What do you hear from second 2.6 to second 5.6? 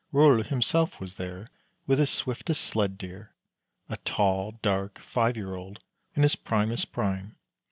sled Deer, a tall, dark, five year